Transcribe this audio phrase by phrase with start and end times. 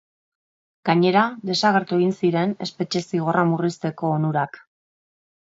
[0.89, 4.63] Gainera, desagertu egin ziren espetxe zigorra murrizteko onurak.